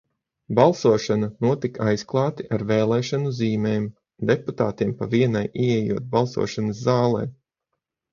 [0.59, 3.85] Balsošana notika aizklāti ar vēlēšanu zīmēm,
[4.31, 7.23] deputātiem pa vienam ieejot balsošanas zālē.